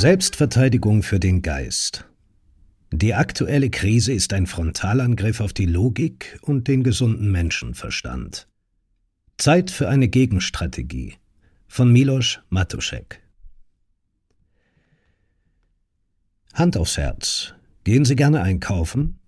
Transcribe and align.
Selbstverteidigung 0.00 1.02
für 1.02 1.20
den 1.20 1.42
Geist. 1.42 2.06
Die 2.90 3.12
aktuelle 3.12 3.68
Krise 3.68 4.14
ist 4.14 4.32
ein 4.32 4.46
Frontalangriff 4.46 5.40
auf 5.42 5.52
die 5.52 5.66
Logik 5.66 6.38
und 6.40 6.68
den 6.68 6.82
gesunden 6.82 7.30
Menschenverstand. 7.30 8.48
Zeit 9.36 9.70
für 9.70 9.90
eine 9.90 10.08
Gegenstrategie 10.08 11.16
von 11.68 11.92
Milos 11.92 12.40
Matuszek. 12.48 13.20
Hand 16.54 16.78
aufs 16.78 16.96
Herz. 16.96 17.52
Gehen 17.84 18.06
Sie 18.06 18.16
gerne 18.16 18.40
einkaufen? 18.40 19.18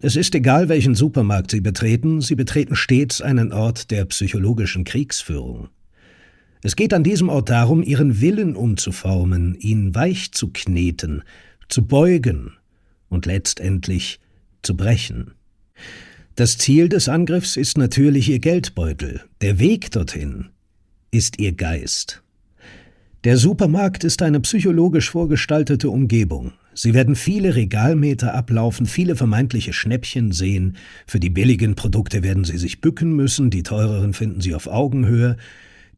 Es 0.00 0.16
ist 0.16 0.34
egal, 0.34 0.68
welchen 0.68 0.96
Supermarkt 0.96 1.52
Sie 1.52 1.60
betreten, 1.60 2.22
Sie 2.22 2.34
betreten 2.34 2.74
stets 2.74 3.22
einen 3.22 3.52
Ort 3.52 3.92
der 3.92 4.04
psychologischen 4.06 4.82
Kriegsführung. 4.82 5.68
Es 6.62 6.76
geht 6.76 6.92
an 6.92 7.04
diesem 7.04 7.28
Ort 7.28 7.50
darum, 7.50 7.82
ihren 7.82 8.20
Willen 8.20 8.56
umzuformen, 8.56 9.54
ihn 9.54 9.94
weich 9.94 10.32
zu 10.32 10.50
kneten, 10.52 11.22
zu 11.68 11.86
beugen 11.86 12.52
und 13.08 13.26
letztendlich 13.26 14.20
zu 14.62 14.76
brechen. 14.76 15.32
Das 16.34 16.58
Ziel 16.58 16.88
des 16.88 17.08
Angriffs 17.08 17.56
ist 17.56 17.78
natürlich 17.78 18.28
ihr 18.28 18.38
Geldbeutel, 18.38 19.22
der 19.40 19.58
Weg 19.58 19.90
dorthin 19.90 20.50
ist 21.10 21.40
ihr 21.40 21.52
Geist. 21.52 22.22
Der 23.24 23.36
Supermarkt 23.36 24.04
ist 24.04 24.22
eine 24.22 24.40
psychologisch 24.40 25.10
vorgestaltete 25.10 25.90
Umgebung. 25.90 26.52
Sie 26.74 26.94
werden 26.94 27.16
viele 27.16 27.56
Regalmeter 27.56 28.34
ablaufen, 28.34 28.86
viele 28.86 29.16
vermeintliche 29.16 29.72
Schnäppchen 29.72 30.30
sehen. 30.30 30.76
Für 31.06 31.18
die 31.18 31.30
billigen 31.30 31.74
Produkte 31.74 32.22
werden 32.22 32.44
Sie 32.44 32.58
sich 32.58 32.80
bücken 32.80 33.16
müssen, 33.16 33.50
die 33.50 33.64
teureren 33.64 34.12
finden 34.12 34.40
Sie 34.40 34.54
auf 34.54 34.68
Augenhöhe. 34.68 35.36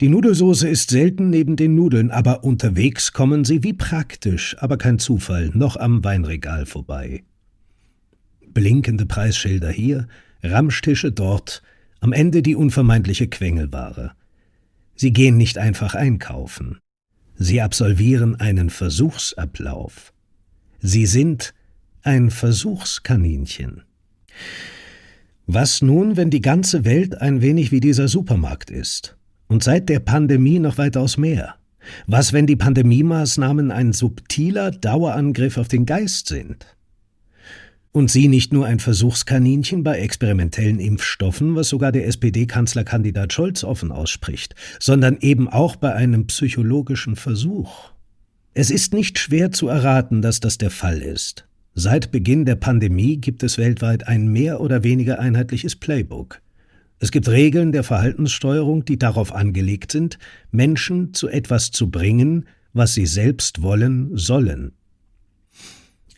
Die 0.00 0.08
Nudelsoße 0.08 0.66
ist 0.66 0.88
selten 0.88 1.28
neben 1.28 1.56
den 1.56 1.74
Nudeln, 1.74 2.10
aber 2.10 2.42
unterwegs 2.42 3.12
kommen 3.12 3.44
sie 3.44 3.62
wie 3.62 3.74
praktisch, 3.74 4.56
aber 4.58 4.78
kein 4.78 4.98
Zufall, 4.98 5.50
noch 5.52 5.76
am 5.76 6.02
Weinregal 6.02 6.64
vorbei. 6.64 7.22
Blinkende 8.48 9.04
Preisschilder 9.04 9.68
hier, 9.68 10.08
Ramschtische 10.42 11.12
dort, 11.12 11.62
am 12.00 12.14
Ende 12.14 12.40
die 12.40 12.56
unvermeidliche 12.56 13.28
Quengelware. 13.28 14.12
Sie 14.96 15.12
gehen 15.12 15.36
nicht 15.36 15.58
einfach 15.58 15.94
einkaufen. 15.94 16.78
Sie 17.36 17.60
absolvieren 17.60 18.36
einen 18.36 18.70
Versuchsablauf. 18.70 20.14
Sie 20.78 21.04
sind 21.04 21.52
ein 22.00 22.30
Versuchskaninchen. 22.30 23.82
Was 25.46 25.82
nun, 25.82 26.16
wenn 26.16 26.30
die 26.30 26.40
ganze 26.40 26.86
Welt 26.86 27.20
ein 27.20 27.42
wenig 27.42 27.70
wie 27.70 27.80
dieser 27.80 28.08
Supermarkt 28.08 28.70
ist? 28.70 29.19
Und 29.50 29.64
seit 29.64 29.88
der 29.88 29.98
Pandemie 29.98 30.60
noch 30.60 30.78
weitaus 30.78 31.16
mehr. 31.16 31.56
Was, 32.06 32.32
wenn 32.32 32.46
die 32.46 32.54
Pandemiemaßnahmen 32.54 33.72
ein 33.72 33.92
subtiler 33.92 34.70
Dauerangriff 34.70 35.58
auf 35.58 35.66
den 35.66 35.86
Geist 35.86 36.28
sind? 36.28 36.66
Und 37.90 38.12
sie 38.12 38.28
nicht 38.28 38.52
nur 38.52 38.66
ein 38.66 38.78
Versuchskaninchen 38.78 39.82
bei 39.82 39.98
experimentellen 39.98 40.78
Impfstoffen, 40.78 41.56
was 41.56 41.68
sogar 41.68 41.90
der 41.90 42.06
SPD-Kanzlerkandidat 42.06 43.32
Scholz 43.32 43.64
offen 43.64 43.90
ausspricht, 43.90 44.54
sondern 44.78 45.18
eben 45.20 45.48
auch 45.48 45.74
bei 45.74 45.96
einem 45.96 46.28
psychologischen 46.28 47.16
Versuch. 47.16 47.90
Es 48.54 48.70
ist 48.70 48.94
nicht 48.94 49.18
schwer 49.18 49.50
zu 49.50 49.66
erraten, 49.66 50.22
dass 50.22 50.38
das 50.38 50.58
der 50.58 50.70
Fall 50.70 50.98
ist. 50.98 51.48
Seit 51.74 52.12
Beginn 52.12 52.44
der 52.44 52.54
Pandemie 52.54 53.16
gibt 53.16 53.42
es 53.42 53.58
weltweit 53.58 54.06
ein 54.06 54.28
mehr 54.28 54.60
oder 54.60 54.84
weniger 54.84 55.18
einheitliches 55.18 55.74
Playbook. 55.74 56.40
Es 57.02 57.10
gibt 57.10 57.28
Regeln 57.28 57.72
der 57.72 57.82
Verhaltenssteuerung, 57.82 58.84
die 58.84 58.98
darauf 58.98 59.34
angelegt 59.34 59.90
sind, 59.90 60.18
Menschen 60.50 61.14
zu 61.14 61.28
etwas 61.28 61.70
zu 61.70 61.90
bringen, 61.90 62.46
was 62.74 62.92
sie 62.92 63.06
selbst 63.06 63.62
wollen 63.62 64.11
sollen. 64.16 64.72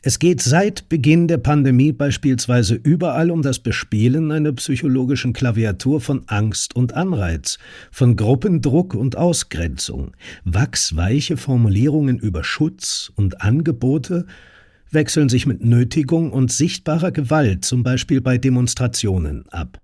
Es 0.04 0.18
geht 0.18 0.42
seit 0.42 0.88
Beginn 0.88 1.28
der 1.28 1.38
Pandemie 1.38 1.92
beispielsweise 1.92 2.74
überall 2.74 3.30
um 3.30 3.42
das 3.42 3.60
Bespielen 3.60 4.32
einer 4.32 4.52
psychologischen 4.54 5.32
Klaviatur 5.32 6.00
von 6.00 6.24
Angst 6.26 6.74
und 6.74 6.94
Anreiz, 6.94 7.58
von 7.92 8.16
Gruppendruck 8.16 8.94
und 8.94 9.16
Ausgrenzung, 9.16 10.16
wachsweiche 10.44 11.36
Formulierungen 11.36 12.18
über 12.18 12.42
Schutz 12.42 13.12
und 13.14 13.40
Angebote 13.40 14.26
wechseln 14.90 15.28
sich 15.28 15.46
mit 15.46 15.64
Nötigung 15.64 16.32
und 16.32 16.50
sichtbarer 16.50 17.12
Gewalt, 17.12 17.64
zum 17.64 17.84
Beispiel 17.84 18.20
bei 18.20 18.38
Demonstrationen, 18.38 19.48
ab. 19.50 19.80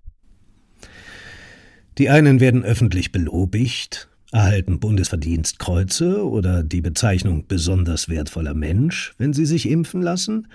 Die 1.99 2.09
einen 2.09 2.39
werden 2.39 2.63
öffentlich 2.63 3.11
belobigt, 3.11 4.07
erhalten 4.31 4.79
Bundesverdienstkreuze 4.79 6.25
oder 6.25 6.63
die 6.63 6.79
Bezeichnung 6.79 7.45
besonders 7.47 8.07
wertvoller 8.07 8.53
Mensch, 8.53 9.13
wenn 9.17 9.33
sie 9.33 9.45
sich 9.45 9.69
impfen 9.69 10.01
lassen. 10.01 10.47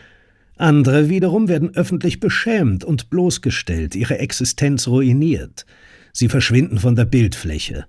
Andere 0.57 1.11
wiederum 1.11 1.49
werden 1.49 1.77
öffentlich 1.77 2.19
beschämt 2.19 2.83
und 2.83 3.11
bloßgestellt, 3.11 3.95
ihre 3.95 4.19
Existenz 4.19 4.89
ruiniert. 4.89 5.67
Sie 6.15 6.31
verschwinden 6.31 6.79
von 6.79 6.97
der 6.97 7.05
Bildfläche. 7.05 7.85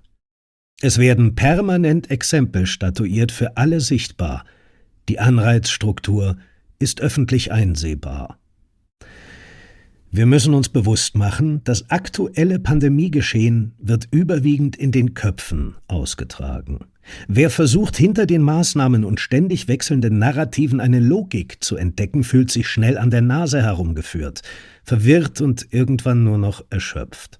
Es 0.82 0.98
werden 0.98 1.34
permanent 1.34 2.10
Exempel 2.10 2.66
statuiert 2.66 3.32
für 3.32 3.56
alle 3.56 3.80
sichtbar. 3.80 4.44
Die 5.08 5.18
Anreizstruktur 5.18 6.36
ist 6.78 7.00
öffentlich 7.00 7.52
einsehbar. 7.52 8.38
Wir 10.12 10.26
müssen 10.26 10.54
uns 10.54 10.68
bewusst 10.68 11.16
machen, 11.16 11.60
das 11.64 11.90
aktuelle 11.90 12.58
Pandemiegeschehen 12.58 13.72
wird 13.78 14.08
überwiegend 14.10 14.76
in 14.76 14.92
den 14.92 15.14
Köpfen 15.14 15.74
ausgetragen. 15.88 16.86
Wer 17.28 17.50
versucht, 17.50 17.96
hinter 17.96 18.26
den 18.26 18.42
Maßnahmen 18.42 19.04
und 19.04 19.20
ständig 19.20 19.68
wechselnden 19.68 20.18
Narrativen 20.18 20.80
eine 20.80 21.00
Logik 21.00 21.62
zu 21.62 21.76
entdecken, 21.76 22.24
fühlt 22.24 22.50
sich 22.50 22.68
schnell 22.68 22.98
an 22.98 23.10
der 23.10 23.20
Nase 23.20 23.62
herumgeführt, 23.62 24.42
verwirrt 24.82 25.40
und 25.40 25.68
irgendwann 25.70 26.24
nur 26.24 26.38
noch 26.38 26.64
erschöpft. 26.70 27.38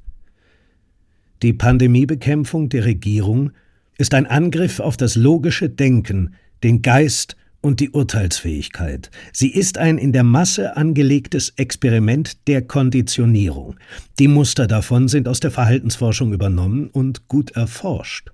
Die 1.42 1.52
Pandemiebekämpfung 1.52 2.68
der 2.68 2.84
Regierung 2.84 3.52
ist 3.98 4.14
ein 4.14 4.26
Angriff 4.26 4.80
auf 4.80 4.96
das 4.96 5.16
logische 5.16 5.68
Denken, 5.68 6.34
den 6.62 6.82
Geist 6.82 7.36
und 7.66 7.80
die 7.80 7.90
Urteilsfähigkeit. 7.90 9.10
Sie 9.32 9.52
ist 9.52 9.76
ein 9.76 9.98
in 9.98 10.12
der 10.12 10.22
Masse 10.22 10.76
angelegtes 10.76 11.52
Experiment 11.56 12.46
der 12.46 12.62
Konditionierung. 12.62 13.74
Die 14.20 14.28
Muster 14.28 14.68
davon 14.68 15.08
sind 15.08 15.26
aus 15.26 15.40
der 15.40 15.50
Verhaltensforschung 15.50 16.32
übernommen 16.32 16.88
und 16.88 17.26
gut 17.26 17.50
erforscht. 17.50 18.30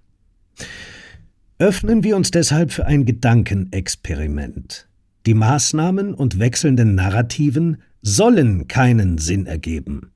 Öffnen 1.58 2.04
wir 2.04 2.16
uns 2.16 2.30
deshalb 2.30 2.72
für 2.72 2.84
ein 2.84 3.06
Gedankenexperiment. 3.06 4.86
Die 5.24 5.34
Maßnahmen 5.34 6.12
und 6.12 6.38
wechselnden 6.38 6.94
Narrativen 6.94 7.78
sollen 8.02 8.68
keinen 8.68 9.16
Sinn 9.16 9.46
ergeben. 9.46 10.12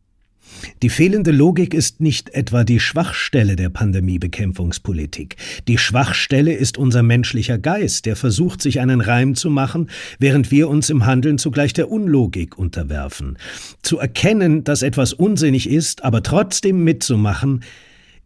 Die 0.82 0.90
fehlende 0.90 1.30
Logik 1.30 1.74
ist 1.74 2.00
nicht 2.00 2.30
etwa 2.30 2.64
die 2.64 2.80
Schwachstelle 2.80 3.56
der 3.56 3.68
Pandemiebekämpfungspolitik. 3.68 5.36
Die 5.68 5.78
Schwachstelle 5.78 6.52
ist 6.52 6.78
unser 6.78 7.02
menschlicher 7.02 7.58
Geist, 7.58 8.06
der 8.06 8.16
versucht, 8.16 8.62
sich 8.62 8.80
einen 8.80 9.00
Reim 9.00 9.34
zu 9.34 9.50
machen, 9.50 9.90
während 10.18 10.50
wir 10.50 10.68
uns 10.68 10.90
im 10.90 11.06
Handeln 11.06 11.38
zugleich 11.38 11.72
der 11.72 11.90
Unlogik 11.90 12.58
unterwerfen. 12.58 13.38
Zu 13.82 13.98
erkennen, 13.98 14.64
dass 14.64 14.82
etwas 14.82 15.12
unsinnig 15.12 15.68
ist, 15.68 16.04
aber 16.04 16.22
trotzdem 16.22 16.84
mitzumachen, 16.84 17.62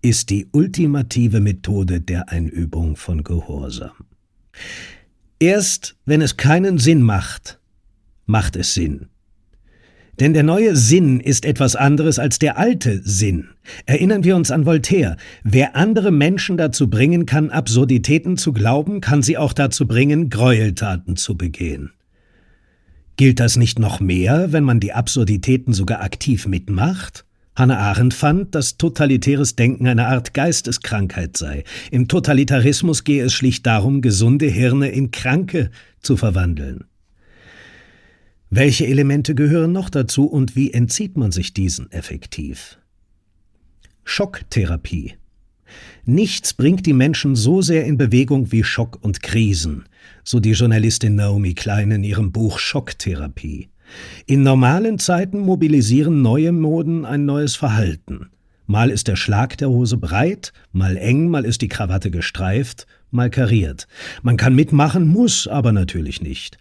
ist 0.03 0.31
die 0.31 0.49
ultimative 0.53 1.41
Methode 1.41 2.01
der 2.01 2.31
Einübung 2.31 2.97
von 2.97 3.23
Gehorsam. 3.23 3.93
Erst 5.39 5.97
wenn 6.07 6.23
es 6.23 6.37
keinen 6.37 6.79
Sinn 6.79 7.03
macht, 7.03 7.61
macht 8.27 8.57
es 8.57 8.75
Sinn. 8.75 9.10
Denn 10.21 10.35
der 10.35 10.43
neue 10.43 10.77
Sinn 10.77 11.19
ist 11.19 11.47
etwas 11.47 11.77
anderes 11.77 12.19
als 12.19 12.39
der 12.39 12.59
alte 12.59 13.01
Sinn. 13.03 13.49
Erinnern 13.87 14.23
wir 14.23 14.37
uns 14.37 14.51
an 14.51 14.67
Voltaire. 14.67 15.17
Wer 15.45 15.77
andere 15.77 16.11
Menschen 16.11 16.59
dazu 16.59 16.91
bringen 16.91 17.25
kann, 17.25 17.49
Absurditäten 17.49 18.37
zu 18.37 18.53
glauben, 18.53 19.01
kann 19.01 19.23
sie 19.23 19.39
auch 19.39 19.55
dazu 19.55 19.87
bringen, 19.87 20.29
Gräueltaten 20.29 21.17
zu 21.17 21.39
begehen. 21.39 21.93
Gilt 23.17 23.41
das 23.41 23.57
nicht 23.57 23.79
noch 23.79 24.01
mehr, 24.01 24.53
wenn 24.53 24.65
man 24.65 24.79
die 24.79 24.93
Absurditäten 24.93 25.73
sogar 25.73 26.03
aktiv 26.03 26.47
mitmacht? 26.47 27.25
Hannah 27.57 27.79
Arendt 27.79 28.15
fand, 28.15 28.55
dass 28.55 28.77
totalitäres 28.77 29.57
Denken 29.57 29.87
eine 29.87 30.07
Art 30.07 30.35
Geisteskrankheit 30.35 31.37
sei. 31.37 31.65
Im 31.91 32.09
Totalitarismus 32.09 33.05
gehe 33.05 33.25
es 33.25 33.33
schlicht 33.33 33.67
darum, 33.67 34.03
gesunde 34.03 34.47
Hirne 34.47 34.91
in 34.91 35.11
kranke 35.11 35.71
zu 36.01 36.17
verwandeln. 36.17 36.85
Welche 38.53 38.85
Elemente 38.85 39.37
gehören 39.37 39.71
noch 39.71 39.91
dazu 39.91 40.27
und 40.27 40.57
wie 40.57 40.73
entzieht 40.73 41.17
man 41.17 41.31
sich 41.31 41.55
diesen 41.55 41.89
effektiv? 41.93 42.79
Schocktherapie. 44.03 45.15
Nichts 46.05 46.53
bringt 46.55 46.85
die 46.85 46.93
Menschen 46.93 47.37
so 47.37 47.63
sehr 47.63 47.85
in 47.85 47.97
Bewegung 47.97 48.51
wie 48.51 48.65
Schock 48.65 48.99
und 49.03 49.23
Krisen, 49.23 49.85
so 50.25 50.41
die 50.41 50.51
Journalistin 50.51 51.15
Naomi 51.15 51.55
Klein 51.55 51.93
in 51.93 52.03
ihrem 52.03 52.33
Buch 52.33 52.59
Schocktherapie. 52.59 53.69
In 54.27 54.43
normalen 54.43 54.99
Zeiten 54.99 55.39
mobilisieren 55.39 56.21
neue 56.21 56.51
Moden 56.51 57.05
ein 57.05 57.27
neues 57.27 57.55
Verhalten. 57.55 58.31
Mal 58.67 58.91
ist 58.91 59.07
der 59.07 59.15
Schlag 59.15 59.59
der 59.59 59.71
Hose 59.71 59.97
breit, 59.97 60.53
mal 60.73 60.97
eng, 60.97 61.29
mal 61.29 61.45
ist 61.45 61.63
die 61.63 61.69
Krawatte 61.69 62.11
gestreift, 62.11 62.89
mal 63.13 63.31
kariert. 63.31 63.87
Man 64.23 64.37
kann 64.37 64.57
mitmachen, 64.57 65.07
muss 65.07 65.47
aber 65.47 65.71
natürlich 65.71 66.21
nicht. 66.21 66.59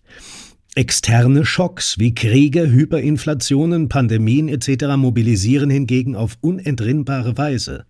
Externe 0.80 1.46
Schocks 1.46 2.00
wie 2.00 2.16
Kriege, 2.16 2.72
Hyperinflationen, 2.72 3.90
Pandemien 3.90 4.48
etc. 4.48 4.96
mobilisieren 4.96 5.70
hingegen 5.70 6.16
auf 6.16 6.38
unentrinnbare 6.40 7.38
Weise. 7.38 7.84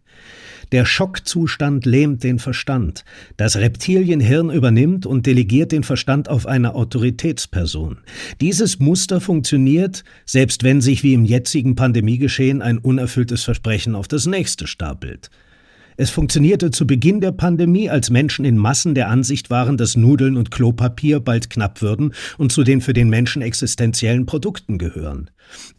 Der 0.72 0.86
Schockzustand 0.86 1.86
lähmt 1.86 2.24
den 2.24 2.40
Verstand. 2.40 3.06
Das 3.38 3.58
Reptilienhirn 3.58 4.50
übernimmt 4.50 5.06
und 5.06 5.28
delegiert 5.28 5.72
den 5.72 5.84
Verstand 5.84 6.30
auf 6.30 6.48
eine 6.48 6.74
Autoritätsperson. 6.74 8.00
Dieses 8.42 8.80
Muster 8.80 9.22
funktioniert, 9.22 10.04
selbst 10.26 10.64
wenn 10.64 10.82
sich 10.82 11.04
wie 11.04 11.14
im 11.14 11.26
jetzigen 11.26 11.76
Pandemiegeschehen 11.76 12.64
ein 12.64 12.80
unerfülltes 12.80 13.44
Versprechen 13.44 13.94
auf 13.94 14.08
das 14.08 14.26
nächste 14.26 14.66
stapelt. 14.66 15.30
Es 16.02 16.12
funktionierte 16.12 16.72
zu 16.72 16.88
Beginn 16.88 17.20
der 17.20 17.34
Pandemie, 17.34 17.90
als 17.90 18.10
Menschen 18.10 18.46
in 18.46 18.56
Massen 18.56 18.96
der 18.96 19.10
Ansicht 19.10 19.50
waren, 19.50 19.76
dass 19.76 19.98
Nudeln 19.98 20.38
und 20.38 20.50
Klopapier 20.50 21.20
bald 21.20 21.50
knapp 21.50 21.82
würden 21.82 22.14
und 22.38 22.54
zu 22.54 22.64
den 22.64 22.80
für 22.80 22.94
den 22.94 23.10
Menschen 23.10 23.42
existenziellen 23.42 24.26
Produkten 24.26 24.78
gehören. 24.78 25.30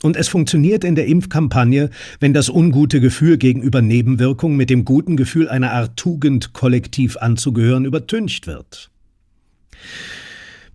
Und 0.02 0.18
es 0.18 0.28
funktioniert 0.28 0.84
in 0.84 0.94
der 0.94 1.06
Impfkampagne, 1.06 1.88
wenn 2.18 2.34
das 2.34 2.50
ungute 2.50 3.00
Gefühl 3.00 3.38
gegenüber 3.38 3.80
Nebenwirkungen 3.80 4.58
mit 4.58 4.68
dem 4.68 4.84
guten 4.84 5.16
Gefühl 5.16 5.48
einer 5.48 5.72
Art 5.72 5.96
Tugend 5.96 6.52
kollektiv 6.52 7.16
anzugehören 7.16 7.86
übertüncht 7.86 8.46
wird. 8.46 8.90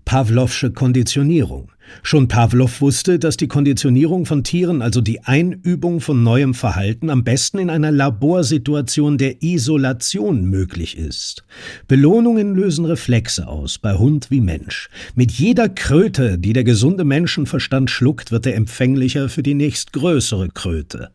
Pavlovsche 0.05 0.71
Konditionierung. 0.71 1.69
Schon 2.03 2.27
Pavlov 2.27 2.81
wusste, 2.81 3.19
dass 3.19 3.37
die 3.37 3.47
Konditionierung 3.47 4.25
von 4.25 4.43
Tieren, 4.43 4.81
also 4.81 5.01
die 5.01 5.21
Einübung 5.21 6.01
von 6.01 6.23
neuem 6.23 6.53
Verhalten, 6.53 7.09
am 7.09 7.23
besten 7.23 7.57
in 7.57 7.69
einer 7.69 7.91
Laborsituation 7.91 9.17
der 9.17 9.41
Isolation 9.41 10.45
möglich 10.45 10.97
ist. 10.97 11.43
Belohnungen 11.87 12.55
lösen 12.55 12.85
Reflexe 12.85 13.47
aus, 13.47 13.77
bei 13.77 13.95
Hund 13.95 14.29
wie 14.29 14.41
Mensch. 14.41 14.89
Mit 15.15 15.31
jeder 15.31 15.69
Kröte, 15.69 16.37
die 16.37 16.53
der 16.53 16.63
gesunde 16.63 17.05
Menschenverstand 17.05 17.89
schluckt, 17.89 18.31
wird 18.31 18.45
er 18.45 18.55
empfänglicher 18.55 19.29
für 19.29 19.43
die 19.43 19.55
nächstgrößere 19.55 20.49
Kröte. 20.49 21.09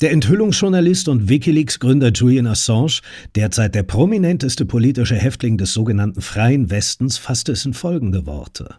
Der 0.00 0.12
Enthüllungsjournalist 0.12 1.08
und 1.08 1.28
Wikileaks-Gründer 1.28 2.12
Julian 2.12 2.46
Assange, 2.46 3.00
derzeit 3.34 3.74
der 3.74 3.82
prominenteste 3.82 4.64
politische 4.64 5.16
Häftling 5.16 5.58
des 5.58 5.72
sogenannten 5.72 6.20
Freien 6.20 6.70
Westens, 6.70 7.18
fasste 7.18 7.50
es 7.50 7.64
in 7.64 7.74
folgende 7.74 8.24
Worte. 8.24 8.76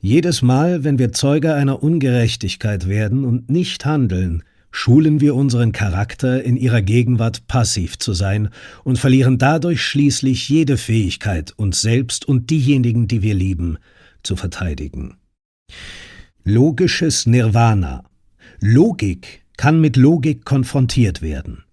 Jedes 0.00 0.42
Mal, 0.42 0.84
wenn 0.84 1.00
wir 1.00 1.12
Zeuge 1.12 1.54
einer 1.54 1.82
Ungerechtigkeit 1.82 2.86
werden 2.86 3.24
und 3.24 3.50
nicht 3.50 3.84
handeln, 3.84 4.44
schulen 4.70 5.20
wir 5.20 5.34
unseren 5.34 5.72
Charakter, 5.72 6.44
in 6.44 6.56
ihrer 6.56 6.82
Gegenwart 6.82 7.48
passiv 7.48 7.98
zu 7.98 8.12
sein 8.12 8.50
und 8.84 8.98
verlieren 8.98 9.38
dadurch 9.38 9.82
schließlich 9.82 10.48
jede 10.48 10.76
Fähigkeit, 10.76 11.52
uns 11.56 11.80
selbst 11.80 12.26
und 12.26 12.50
diejenigen, 12.50 13.08
die 13.08 13.22
wir 13.22 13.34
lieben, 13.34 13.78
zu 14.22 14.36
verteidigen. 14.36 15.16
Logisches 16.44 17.26
Nirvana 17.26 18.04
Logik 18.60 19.42
kann 19.56 19.80
mit 19.80 19.96
Logik 19.96 20.44
konfrontiert 20.44 21.22
werden. 21.22 21.64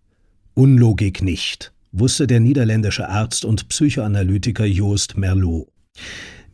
Unlogik 0.56 1.22
nicht, 1.22 1.74
wusste 1.92 2.26
der 2.26 2.40
niederländische 2.40 3.08
Arzt 3.08 3.46
und 3.46 3.70
Psychoanalytiker 3.70 4.66
Joost 4.66 5.16
Merlot. 5.16 5.68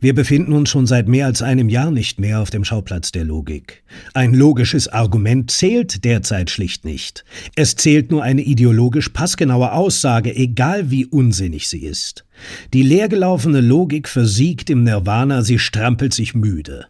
Wir 0.02 0.16
befinden 0.16 0.52
uns 0.52 0.68
schon 0.68 0.88
seit 0.88 1.06
mehr 1.06 1.26
als 1.26 1.42
einem 1.42 1.68
Jahr 1.68 1.92
nicht 1.92 2.18
mehr 2.18 2.40
auf 2.40 2.50
dem 2.50 2.64
Schauplatz 2.64 3.12
der 3.12 3.22
Logik. 3.22 3.84
Ein 4.14 4.34
logisches 4.34 4.88
Argument 4.88 5.48
zählt 5.52 6.04
derzeit 6.04 6.50
schlicht 6.50 6.84
nicht. 6.84 7.24
Es 7.54 7.76
zählt 7.76 8.10
nur 8.10 8.24
eine 8.24 8.42
ideologisch 8.42 9.10
passgenaue 9.10 9.70
Aussage, 9.70 10.34
egal 10.34 10.90
wie 10.90 11.06
unsinnig 11.06 11.68
sie 11.68 11.84
ist. 11.84 12.24
Die 12.72 12.82
leergelaufene 12.82 13.60
Logik 13.60 14.08
versiegt 14.08 14.70
im 14.70 14.82
Nirvana, 14.82 15.42
sie 15.42 15.60
strampelt 15.60 16.14
sich 16.14 16.34
müde. 16.34 16.86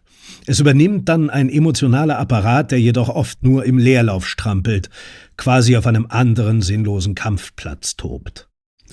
Es 0.47 0.61
übernimmt 0.61 1.07
dann 1.07 1.29
ein 1.29 1.51
emotionaler 1.51 2.19
Apparat, 2.19 2.71
der 2.71 2.81
jedoch 2.81 3.11
oft 3.11 3.43
nur 3.43 3.67
im 3.67 3.77
Leerlauf 3.77 4.27
strampelt, 4.27 4.89
quasi 5.37 5.77
auf 5.77 5.87
einem 5.87 6.07
anderen 6.09 6.63
sinnlosen 6.63 7.15
Kampfplatz 7.15 7.95
tobt. 7.95 8.49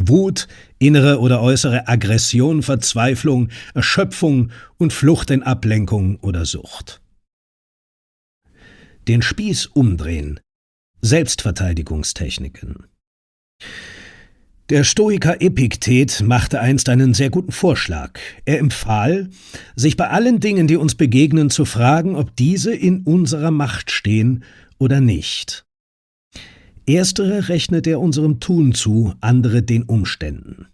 Wut, 0.07 0.47
innere 0.77 1.19
oder 1.19 1.41
äußere 1.41 1.87
Aggression, 1.87 2.63
Verzweiflung, 2.63 3.49
Erschöpfung 3.73 4.51
und 4.77 4.93
Flucht 4.93 5.31
in 5.31 5.43
Ablenkung 5.43 6.17
oder 6.21 6.45
Sucht. 6.45 7.01
Den 9.07 9.21
Spieß 9.21 9.67
umdrehen. 9.67 10.39
Selbstverteidigungstechniken. 11.01 12.85
Der 14.69 14.83
Stoiker 14.83 15.41
Epiktet 15.41 16.21
machte 16.21 16.59
einst 16.59 16.89
einen 16.89 17.15
sehr 17.15 17.31
guten 17.31 17.51
Vorschlag. 17.51 18.19
Er 18.45 18.59
empfahl, 18.59 19.29
sich 19.75 19.97
bei 19.97 20.09
allen 20.09 20.39
Dingen, 20.39 20.67
die 20.67 20.75
uns 20.75 20.93
begegnen, 20.93 21.49
zu 21.49 21.65
fragen, 21.65 22.15
ob 22.15 22.35
diese 22.35 22.75
in 22.75 23.01
unserer 23.01 23.49
Macht 23.49 23.89
stehen 23.89 24.43
oder 24.77 25.01
nicht. 25.01 25.65
Erstere 26.89 27.49
rechnet 27.49 27.85
er 27.85 27.99
unserem 27.99 28.39
Tun 28.39 28.73
zu, 28.73 29.13
andere 29.21 29.61
den 29.61 29.83
Umständen. 29.83 30.65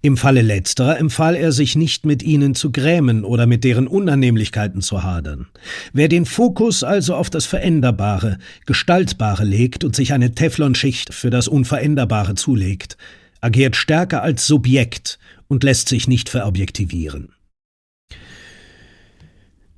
Im 0.00 0.16
Falle 0.16 0.40
letzterer 0.40 1.00
empfahl 1.00 1.34
er 1.34 1.50
sich 1.50 1.74
nicht 1.74 2.06
mit 2.06 2.22
ihnen 2.22 2.54
zu 2.54 2.70
grämen 2.70 3.24
oder 3.24 3.48
mit 3.48 3.64
deren 3.64 3.88
Unannehmlichkeiten 3.88 4.82
zu 4.82 5.02
hadern. 5.02 5.48
Wer 5.92 6.06
den 6.06 6.26
Fokus 6.26 6.84
also 6.84 7.16
auf 7.16 7.28
das 7.28 7.44
Veränderbare, 7.44 8.38
Gestaltbare 8.66 9.42
legt 9.42 9.82
und 9.82 9.96
sich 9.96 10.12
eine 10.12 10.32
Teflonschicht 10.32 11.12
für 11.12 11.30
das 11.30 11.48
Unveränderbare 11.48 12.36
zulegt, 12.36 12.96
agiert 13.40 13.74
stärker 13.74 14.22
als 14.22 14.46
Subjekt 14.46 15.18
und 15.48 15.64
lässt 15.64 15.88
sich 15.88 16.06
nicht 16.06 16.28
verobjektivieren. 16.28 17.30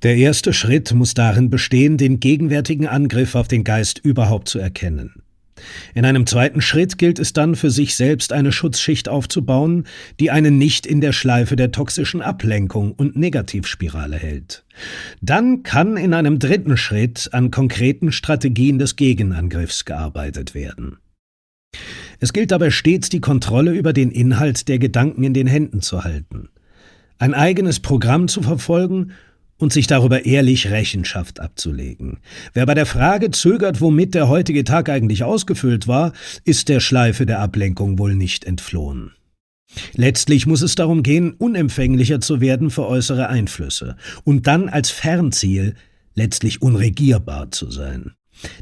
Der 0.03 0.15
erste 0.15 0.53
Schritt 0.53 0.93
muss 0.93 1.15
darin 1.15 1.49
bestehen, 1.49 1.97
den 1.97 2.19
gegenwärtigen 2.19 2.85
Angriff 2.85 3.33
auf 3.33 3.47
den 3.47 3.63
Geist 3.63 3.97
überhaupt 3.97 4.47
zu 4.47 4.59
erkennen. 4.59 5.23
In 5.93 6.05
einem 6.05 6.25
zweiten 6.25 6.61
Schritt 6.61 6.97
gilt 6.97 7.19
es 7.19 7.33
dann 7.33 7.55
für 7.55 7.69
sich 7.69 7.95
selbst 7.95 8.33
eine 8.33 8.51
Schutzschicht 8.51 9.09
aufzubauen, 9.09 9.85
die 10.19 10.31
einen 10.31 10.57
nicht 10.57 10.85
in 10.85 11.01
der 11.01 11.13
Schleife 11.13 11.55
der 11.55 11.71
toxischen 11.71 12.21
Ablenkung 12.21 12.91
und 12.93 13.15
Negativspirale 13.15 14.17
hält. 14.17 14.65
Dann 15.21 15.63
kann 15.63 15.97
in 15.97 16.13
einem 16.13 16.39
dritten 16.39 16.77
Schritt 16.77 17.29
an 17.31 17.51
konkreten 17.51 18.11
Strategien 18.11 18.79
des 18.79 18.95
Gegenangriffs 18.95 19.85
gearbeitet 19.85 20.53
werden. 20.55 20.97
Es 22.19 22.33
gilt 22.33 22.51
dabei 22.51 22.69
stets 22.69 23.09
die 23.09 23.21
Kontrolle 23.21 23.71
über 23.71 23.93
den 23.93 24.11
Inhalt 24.11 24.67
der 24.67 24.79
Gedanken 24.79 25.23
in 25.23 25.33
den 25.33 25.47
Händen 25.47 25.81
zu 25.81 26.03
halten, 26.03 26.49
ein 27.17 27.33
eigenes 27.33 27.79
Programm 27.79 28.27
zu 28.27 28.41
verfolgen 28.41 29.11
und 29.59 29.71
sich 29.71 29.85
darüber 29.85 30.25
ehrlich 30.25 30.71
Rechenschaft 30.71 31.39
abzulegen. 31.39 32.17
Wer 32.53 32.65
bei 32.65 32.73
der 32.73 32.87
Frage 32.87 33.29
zögert, 33.29 33.81
womit 33.81 34.15
der 34.15 34.27
heutige 34.27 34.63
Tag 34.63 34.89
eigentlich 34.89 35.23
ausgefüllt 35.23 35.87
war, 35.87 36.13
ist 36.45 36.69
der 36.69 36.79
Schleife 36.79 37.25
der 37.27 37.39
Ablenkung 37.39 37.99
wohl 37.99 38.15
nicht 38.15 38.45
entflohen. 38.45 39.11
Letztlich 39.93 40.47
muss 40.47 40.63
es 40.63 40.73
darum 40.73 41.03
gehen, 41.03 41.33
unempfänglicher 41.33 42.21
zu 42.21 42.41
werden 42.41 42.71
für 42.71 42.87
äußere 42.87 43.29
Einflüsse 43.29 43.97
und 44.23 44.47
dann 44.47 44.67
als 44.67 44.89
Fernziel 44.89 45.75
letztlich 46.15 46.61
unregierbar 46.61 47.51
zu 47.51 47.69
sein. 47.69 48.13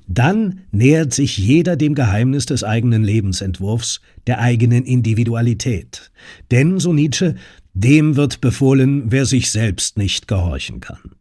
Dann 0.08 0.62
nähert 0.72 1.14
sich 1.14 1.38
jeder 1.38 1.76
dem 1.76 1.94
Geheimnis 1.94 2.48
des 2.48 2.64
eigenen 2.64 3.04
Lebensentwurfs, 3.04 4.02
der 4.26 4.40
eigenen 4.40 4.86
Individualität. 4.86 6.12
Denn, 6.52 6.80
so 6.80 6.94
Nietzsche, 6.94 7.36
dem 7.80 8.16
wird 8.16 8.42
befohlen, 8.42 9.12
wer 9.12 9.26
sich 9.26 9.52
selbst 9.52 9.98
nicht 9.98 10.28
gehorchen 10.28 10.80
kann. 10.80 11.12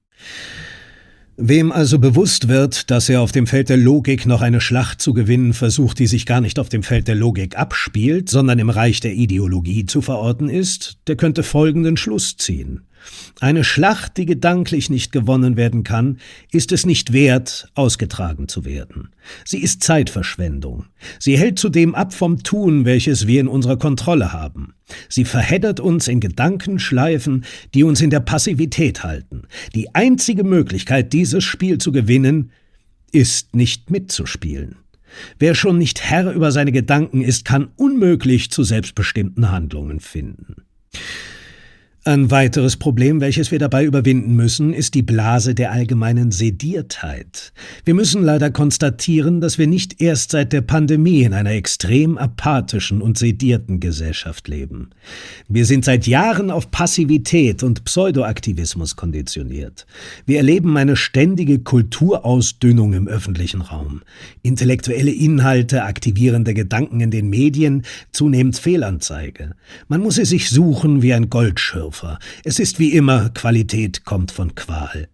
Wem 1.39 1.71
also 1.71 1.99
bewusst 1.99 2.49
wird, 2.49 2.91
dass 2.91 3.11
er 3.11 3.21
auf 3.21 3.31
dem 3.31 3.47
Feld 3.47 3.69
der 3.69 3.77
Logik 3.77 4.25
noch 4.25 4.41
eine 4.41 4.63
Schlacht 4.63 5.03
zu 5.03 5.13
gewinnen 5.13 5.53
versucht, 5.53 5.99
die 5.99 6.07
sich 6.07 6.25
gar 6.25 6.41
nicht 6.41 6.59
auf 6.59 6.71
dem 6.71 6.83
Feld 6.83 7.09
der 7.09 7.15
Logik 7.15 7.59
abspielt, 7.59 8.31
sondern 8.31 8.59
im 8.59 8.71
Reich 8.71 9.01
der 9.01 9.13
Ideologie 9.13 9.85
zu 9.85 10.01
verorten 10.01 10.49
ist, 10.49 10.97
der 11.09 11.17
könnte 11.17 11.43
folgenden 11.43 11.99
Schluss 11.99 12.39
ziehen. 12.39 12.87
Eine 13.41 13.65
Schlacht, 13.65 14.17
die 14.17 14.27
gedanklich 14.27 14.91
nicht 14.91 15.13
gewonnen 15.13 15.57
werden 15.57 15.85
kann, 15.85 16.19
ist 16.51 16.73
es 16.73 16.87
nicht 16.87 17.13
wert, 17.13 17.71
ausgetragen 17.75 18.49
zu 18.49 18.65
werden. 18.65 19.11
Sie 19.45 19.59
ist 19.59 19.83
Zeitverschwendung. 19.83 20.87
Sie 21.19 21.37
hält 21.37 21.59
zudem 21.59 21.95
ab 21.95 22.15
vom 22.15 22.43
Tun, 22.43 22.85
welches 22.85 23.27
wir 23.27 23.41
in 23.41 23.49
unserer 23.49 23.77
Kontrolle 23.77 24.33
haben. 24.33 24.75
Sie 25.09 25.25
verheddert 25.25 25.81
uns 25.81 26.09
in 26.09 26.21
Gedankenschleifen, 26.21 27.45
die 27.75 27.83
uns 27.83 28.01
in 28.01 28.11
der 28.11 28.21
Passivität 28.21 29.05
halten. 29.05 29.43
Die 29.75 29.95
einzige 29.95 30.45
Möglichkeit, 30.45 31.13
dieses 31.13 31.45
Spiel 31.45 31.79
zu 31.79 31.93
gewinnen, 31.93 32.51
ist 33.13 33.55
nicht 33.55 33.91
mitzuspielen. 33.91 34.77
Wer 35.39 35.55
schon 35.55 35.79
nicht 35.79 36.03
Herr 36.03 36.33
über 36.33 36.53
seine 36.53 36.73
Gedanken 36.73 37.23
ist, 37.23 37.45
kann 37.45 37.69
unmöglich 37.77 38.51
zu 38.51 38.65
selbstbestimmten 38.65 39.51
Handlungen 39.51 40.01
finden. 40.01 40.57
Ein 42.07 42.31
weiteres 42.31 42.77
Problem, 42.77 43.21
welches 43.21 43.51
wir 43.51 43.59
dabei 43.59 43.85
überwinden 43.85 44.37
müssen, 44.37 44.73
ist 44.73 44.95
die 44.95 45.03
Blase 45.03 45.57
der 45.57 45.73
allgemeinen 45.73 46.31
Sediertheit. 46.31 47.53
Wir 47.85 47.95
müssen 47.95 48.23
leider 48.23 48.53
konstatieren, 48.53 49.41
dass 49.41 49.59
wir 49.59 49.67
nicht 49.67 50.01
erst 50.01 50.31
seit 50.31 50.53
der 50.53 50.61
Pandemie 50.61 51.25
in 51.25 51.35
einer 51.35 51.51
extrem 51.51 52.17
apathischen 52.17 53.03
und 53.03 53.19
sedierten 53.19 53.81
Gesellschaft 53.81 54.47
leben. 54.47 54.91
Wir 55.49 55.67
sind 55.67 55.85
seit 55.85 56.07
Jahren 56.07 56.53
auf 56.53 56.71
Passivität 56.71 57.65
und 57.65 57.83
Pseudoaktivismus 57.83 58.95
konditioniert. 58.95 59.85
Wir 60.27 60.37
erleben 60.37 60.77
eine 60.77 60.95
ständige 60.95 61.59
Kulturausdünnung 61.59 62.93
im 62.93 63.09
öffentlichen 63.09 63.63
Raum. 63.63 64.03
Intellektuelle 64.43 65.11
Inhalte, 65.11 65.83
aktivierende 65.83 66.55
Gedanken 66.55 67.01
in 67.01 67.11
den 67.11 67.29
Medien, 67.29 67.83
zunehmend 68.13 68.57
Fehlanzeige. 68.57 69.57
Man 69.89 70.03
muss 70.03 70.19
es 70.19 70.29
sich 70.29 70.51
suchen 70.51 71.03
wie 71.03 71.13
ein 71.13 71.31
Goldschürf. 71.31 71.96
Opfer. 71.97 72.19
Es 72.45 72.59
ist 72.59 72.79
wie 72.79 72.93
immer, 72.93 73.31
Qualität 73.31 74.05
kommt 74.05 74.31
von 74.31 74.55
Qual. 74.55 75.09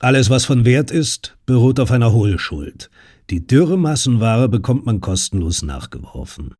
Alles, 0.00 0.28
was 0.28 0.44
von 0.44 0.66
Wert 0.66 0.90
ist, 0.90 1.36
beruht 1.46 1.80
auf 1.80 1.90
einer 1.90 2.12
Hohlschuld. 2.12 2.90
Die 3.30 3.46
dürre 3.46 3.78
Massenware 3.78 4.50
bekommt 4.50 4.84
man 4.84 5.00
kostenlos 5.00 5.62
nachgeworfen. 5.62 6.54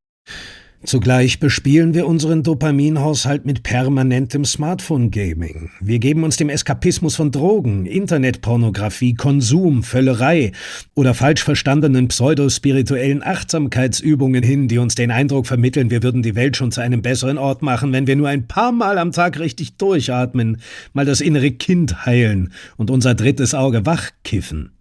Zugleich 0.86 1.40
bespielen 1.40 1.94
wir 1.94 2.06
unseren 2.06 2.42
Dopaminhaushalt 2.42 3.46
mit 3.46 3.62
permanentem 3.62 4.44
Smartphone-Gaming. 4.44 5.70
Wir 5.80 5.98
geben 5.98 6.24
uns 6.24 6.36
dem 6.36 6.50
Eskapismus 6.50 7.16
von 7.16 7.30
Drogen, 7.30 7.86
Internetpornografie, 7.86 9.14
Konsum, 9.14 9.82
Völlerei 9.82 10.52
oder 10.94 11.14
falsch 11.14 11.42
verstandenen 11.42 12.08
pseudospirituellen 12.08 13.22
Achtsamkeitsübungen 13.22 14.42
hin, 14.42 14.68
die 14.68 14.76
uns 14.76 14.94
den 14.94 15.10
Eindruck 15.10 15.46
vermitteln, 15.46 15.88
wir 15.88 16.02
würden 16.02 16.22
die 16.22 16.34
Welt 16.34 16.58
schon 16.58 16.70
zu 16.70 16.82
einem 16.82 17.00
besseren 17.00 17.38
Ort 17.38 17.62
machen, 17.62 17.94
wenn 17.94 18.06
wir 18.06 18.16
nur 18.16 18.28
ein 18.28 18.46
paar 18.46 18.72
Mal 18.72 18.98
am 18.98 19.10
Tag 19.10 19.38
richtig 19.38 19.78
durchatmen, 19.78 20.58
mal 20.92 21.06
das 21.06 21.22
innere 21.22 21.50
Kind 21.50 22.04
heilen 22.04 22.52
und 22.76 22.90
unser 22.90 23.14
drittes 23.14 23.54
Auge 23.54 23.86
wachkiffen. 23.86 24.72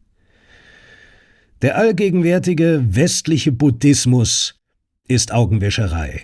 Der 1.61 1.77
allgegenwärtige 1.77 2.83
westliche 2.89 3.53
Buddhismus 3.53 4.59
ist 5.07 5.31
Augenwäscherei. 5.31 6.23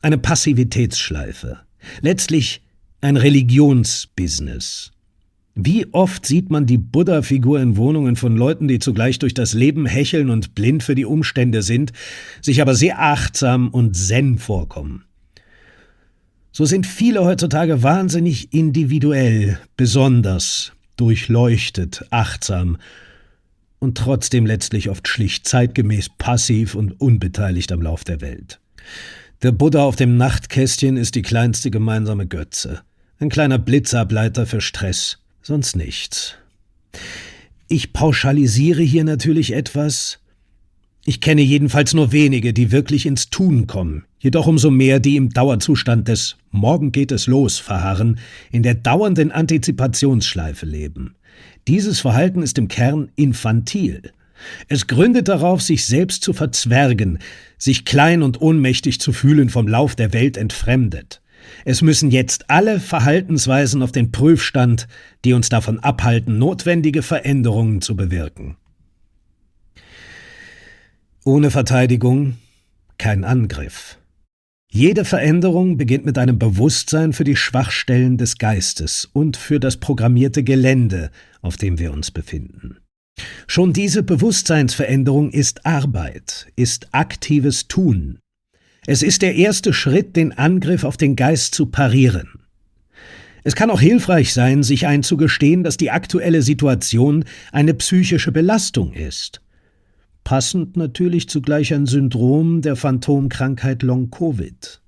Eine 0.00 0.18
Passivitätsschleife. 0.18 1.60
Letztlich 2.00 2.62
ein 3.00 3.16
Religionsbusiness. 3.16 4.92
Wie 5.54 5.86
oft 5.92 6.26
sieht 6.26 6.50
man 6.50 6.66
die 6.66 6.76
Buddha-Figur 6.76 7.60
in 7.60 7.76
Wohnungen 7.76 8.16
von 8.16 8.36
Leuten, 8.36 8.68
die 8.68 8.78
zugleich 8.78 9.18
durch 9.18 9.32
das 9.32 9.54
Leben 9.54 9.86
hecheln 9.86 10.28
und 10.28 10.54
blind 10.54 10.82
für 10.82 10.94
die 10.94 11.06
Umstände 11.06 11.62
sind, 11.62 11.92
sich 12.42 12.60
aber 12.60 12.74
sehr 12.74 13.00
achtsam 13.00 13.68
und 13.68 13.94
zen 13.94 14.38
vorkommen. 14.38 15.04
So 16.52 16.64
sind 16.64 16.86
viele 16.86 17.24
heutzutage 17.24 17.82
wahnsinnig 17.82 18.52
individuell, 18.52 19.58
besonders, 19.76 20.72
durchleuchtet, 20.96 22.04
achtsam 22.10 22.78
und 23.78 23.98
trotzdem 23.98 24.46
letztlich 24.46 24.88
oft 24.88 25.08
schlicht 25.08 25.46
zeitgemäß 25.46 26.10
passiv 26.18 26.74
und 26.74 27.00
unbeteiligt 27.00 27.72
am 27.72 27.82
Lauf 27.82 28.04
der 28.04 28.20
Welt. 28.20 28.60
Der 29.42 29.52
Buddha 29.52 29.82
auf 29.82 29.96
dem 29.96 30.16
Nachtkästchen 30.16 30.96
ist 30.96 31.14
die 31.14 31.22
kleinste 31.22 31.70
gemeinsame 31.70 32.26
Götze. 32.26 32.80
Ein 33.18 33.28
kleiner 33.28 33.58
Blitzableiter 33.58 34.46
für 34.46 34.60
Stress, 34.60 35.18
sonst 35.42 35.76
nichts. 35.76 36.34
Ich 37.68 37.92
pauschalisiere 37.92 38.82
hier 38.82 39.04
natürlich 39.04 39.52
etwas. 39.52 40.20
Ich 41.04 41.20
kenne 41.20 41.42
jedenfalls 41.42 41.94
nur 41.94 42.12
wenige, 42.12 42.52
die 42.52 42.72
wirklich 42.72 43.06
ins 43.06 43.28
Tun 43.30 43.66
kommen, 43.66 44.04
jedoch 44.18 44.46
umso 44.46 44.70
mehr, 44.70 45.00
die 45.00 45.16
im 45.16 45.30
Dauerzustand 45.30 46.08
des 46.08 46.36
Morgen 46.50 46.92
geht 46.92 47.12
es 47.12 47.26
los 47.26 47.58
verharren, 47.58 48.18
in 48.50 48.62
der 48.62 48.74
dauernden 48.74 49.30
Antizipationsschleife 49.30 50.64
leben. 50.64 51.14
Dieses 51.68 52.00
Verhalten 52.00 52.42
ist 52.42 52.58
im 52.58 52.68
Kern 52.68 53.10
infantil. 53.16 54.12
Es 54.68 54.86
gründet 54.86 55.28
darauf, 55.28 55.62
sich 55.62 55.86
selbst 55.86 56.22
zu 56.22 56.32
verzwergen, 56.32 57.18
sich 57.58 57.84
klein 57.84 58.22
und 58.22 58.40
ohnmächtig 58.40 59.00
zu 59.00 59.12
fühlen, 59.12 59.48
vom 59.48 59.66
Lauf 59.66 59.96
der 59.96 60.12
Welt 60.12 60.36
entfremdet. 60.36 61.22
Es 61.64 61.82
müssen 61.82 62.10
jetzt 62.10 62.50
alle 62.50 62.80
Verhaltensweisen 62.80 63.82
auf 63.82 63.92
den 63.92 64.12
Prüfstand, 64.12 64.88
die 65.24 65.32
uns 65.32 65.48
davon 65.48 65.78
abhalten, 65.80 66.38
notwendige 66.38 67.02
Veränderungen 67.02 67.80
zu 67.80 67.96
bewirken. 67.96 68.56
Ohne 71.24 71.50
Verteidigung 71.50 72.36
kein 72.98 73.24
Angriff. 73.24 73.98
Jede 74.78 75.06
Veränderung 75.06 75.78
beginnt 75.78 76.04
mit 76.04 76.18
einem 76.18 76.38
Bewusstsein 76.38 77.14
für 77.14 77.24
die 77.24 77.34
Schwachstellen 77.34 78.18
des 78.18 78.36
Geistes 78.36 79.08
und 79.10 79.38
für 79.38 79.58
das 79.58 79.78
programmierte 79.78 80.44
Gelände, 80.44 81.10
auf 81.40 81.56
dem 81.56 81.78
wir 81.78 81.94
uns 81.94 82.10
befinden. 82.10 82.76
Schon 83.46 83.72
diese 83.72 84.02
Bewusstseinsveränderung 84.02 85.30
ist 85.30 85.64
Arbeit, 85.64 86.48
ist 86.56 86.88
aktives 86.92 87.68
Tun. 87.68 88.18
Es 88.86 89.02
ist 89.02 89.22
der 89.22 89.36
erste 89.36 89.72
Schritt, 89.72 90.14
den 90.14 90.32
Angriff 90.32 90.84
auf 90.84 90.98
den 90.98 91.16
Geist 91.16 91.54
zu 91.54 91.64
parieren. 91.64 92.28
Es 93.44 93.56
kann 93.56 93.70
auch 93.70 93.80
hilfreich 93.80 94.34
sein, 94.34 94.62
sich 94.62 94.86
einzugestehen, 94.86 95.64
dass 95.64 95.78
die 95.78 95.90
aktuelle 95.90 96.42
Situation 96.42 97.24
eine 97.50 97.72
psychische 97.72 98.30
Belastung 98.30 98.92
ist. 98.92 99.40
Passend 100.26 100.76
natürlich 100.76 101.28
zugleich 101.28 101.72
ein 101.72 101.86
Syndrom 101.86 102.60
der 102.60 102.74
Phantomkrankheit 102.74 103.84
Long-Covid. 103.84 104.80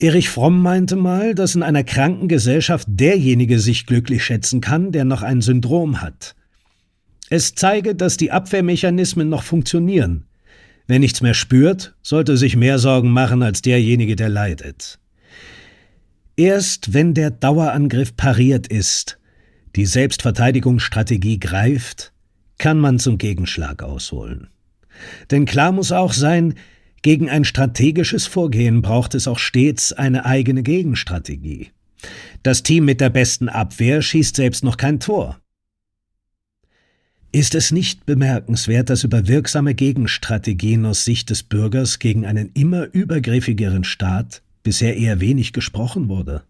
Erich 0.00 0.28
Fromm 0.28 0.60
meinte 0.60 0.96
mal, 0.96 1.36
dass 1.36 1.54
in 1.54 1.62
einer 1.62 1.84
kranken 1.84 2.26
Gesellschaft 2.26 2.88
derjenige 2.90 3.60
sich 3.60 3.86
glücklich 3.86 4.24
schätzen 4.24 4.60
kann, 4.60 4.90
der 4.90 5.04
noch 5.04 5.22
ein 5.22 5.40
Syndrom 5.40 6.02
hat. 6.02 6.34
Es 7.30 7.54
zeige, 7.54 7.94
dass 7.94 8.16
die 8.16 8.32
Abwehrmechanismen 8.32 9.28
noch 9.28 9.44
funktionieren. 9.44 10.24
Wer 10.88 10.98
nichts 10.98 11.20
mehr 11.20 11.34
spürt, 11.34 11.94
sollte 12.02 12.36
sich 12.36 12.56
mehr 12.56 12.80
Sorgen 12.80 13.10
machen 13.10 13.44
als 13.44 13.62
derjenige, 13.62 14.16
der 14.16 14.30
leidet. 14.30 14.98
Erst 16.34 16.92
wenn 16.92 17.14
der 17.14 17.30
Dauerangriff 17.30 18.16
pariert 18.16 18.66
ist, 18.66 19.20
die 19.76 19.86
Selbstverteidigungsstrategie 19.86 21.38
greift, 21.38 22.12
kann 22.58 22.80
man 22.80 22.98
zum 22.98 23.16
Gegenschlag 23.16 23.84
ausholen. 23.84 24.48
Denn 25.30 25.44
klar 25.44 25.72
muss 25.72 25.92
auch 25.92 26.12
sein, 26.12 26.54
gegen 27.02 27.30
ein 27.30 27.44
strategisches 27.44 28.26
Vorgehen 28.26 28.82
braucht 28.82 29.14
es 29.14 29.28
auch 29.28 29.38
stets 29.38 29.92
eine 29.92 30.24
eigene 30.24 30.62
Gegenstrategie. 30.62 31.70
Das 32.42 32.62
Team 32.62 32.84
mit 32.84 33.00
der 33.00 33.10
besten 33.10 33.48
Abwehr 33.48 34.02
schießt 34.02 34.36
selbst 34.36 34.64
noch 34.64 34.76
kein 34.76 35.00
Tor. 35.00 35.38
Ist 37.32 37.54
es 37.54 37.70
nicht 37.70 38.06
bemerkenswert, 38.06 38.88
dass 38.88 39.04
über 39.04 39.28
wirksame 39.28 39.74
Gegenstrategien 39.74 40.86
aus 40.86 41.04
Sicht 41.04 41.28
des 41.30 41.42
Bürgers 41.42 41.98
gegen 41.98 42.24
einen 42.24 42.50
immer 42.54 42.86
übergriffigeren 42.92 43.84
Staat 43.84 44.42
bisher 44.62 44.96
eher 44.96 45.20
wenig 45.20 45.52
gesprochen 45.52 46.08
wurde? 46.08 46.44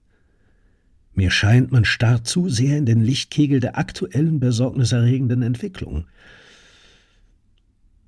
Mir 1.14 1.30
scheint, 1.30 1.72
man 1.72 1.84
starrt 1.84 2.26
zu 2.26 2.48
sehr 2.48 2.76
in 2.76 2.86
den 2.86 3.00
Lichtkegel 3.00 3.58
der 3.58 3.78
aktuellen 3.78 4.38
besorgniserregenden 4.38 5.42
Entwicklung. 5.42 6.04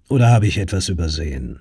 Oder 0.09 0.31
habe 0.31 0.47
ich 0.47 0.59
etwas 0.59 0.88
übersehen? 0.88 1.61